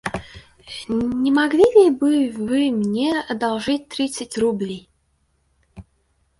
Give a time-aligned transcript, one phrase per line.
[1.23, 4.89] Не могли ли бы вы мне одолжить тридцать рублей?